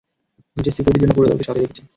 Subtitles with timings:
[0.57, 1.81] নিজের সিকিউরিটির জন্য পুরো দলকে সাথে রেখেছে।